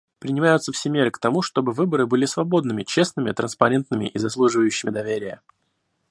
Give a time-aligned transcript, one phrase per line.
[0.17, 5.41] Принимаются все меры к тому, чтобы выборы были свободными, честными, транспарентными и заслуживающими доверия.